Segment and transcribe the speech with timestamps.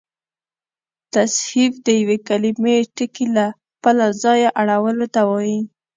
[1.13, 5.59] تصحیف د یوې کليمې ټکي له خپله ځایه اړولو ته وا يي.